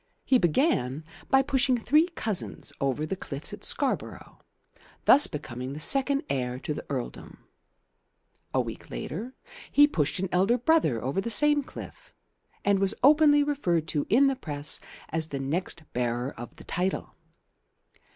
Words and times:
He 0.25 0.39
began 0.39 1.03
by 1.29 1.43
pushing 1.43 1.77
three 1.77 2.07
cousins 2.15 2.73
over 2.81 3.05
the 3.05 3.15
cliffs 3.15 3.53
at 3.53 3.63
Scarborough, 3.63 4.39
thus 5.05 5.27
becoming 5.27 5.77
second 5.77 6.23
heir 6.27 6.57
to 6.61 6.73
the 6.73 6.83
earldom. 6.89 7.45
A 8.51 8.59
week 8.61 8.89
later 8.89 9.35
he 9.71 9.85
pushed 9.85 10.17
an 10.17 10.27
elder 10.31 10.57
brother 10.57 11.03
over 11.03 11.21
the 11.21 11.29
same 11.29 11.61
cliff, 11.61 12.15
and 12.65 12.79
was 12.79 12.95
openly 13.03 13.43
referred 13.43 13.87
to 13.89 14.07
in 14.09 14.25
the 14.25 14.35
Press 14.35 14.79
as 15.09 15.27
the 15.27 15.39
next 15.39 15.83
bearer 15.93 16.31
of 16.35 16.55
the 16.55 16.63
title. 16.63 17.13